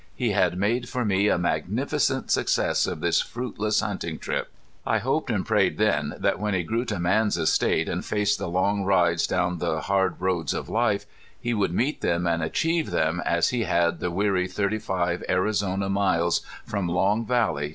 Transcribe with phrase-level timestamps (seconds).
[0.15, 4.51] He had made for me a magnificent success of this fruitless hunting trip.
[4.83, 8.47] I hoped and prayed then that when he grew to man's estate, and faced the
[8.49, 11.05] long rides down the hard roads of life,
[11.39, 15.87] he would meet them and achieve them as he had the weary thirty five Arizona
[15.87, 17.69] miles from Long Valley to Mormon Lake.